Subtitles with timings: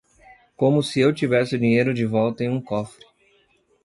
[0.57, 3.05] Como se eu tivesse o dinheiro de volta em um cofre.